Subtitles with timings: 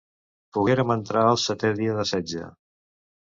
[0.55, 2.47] Pogueren entrar el setè dia de setge.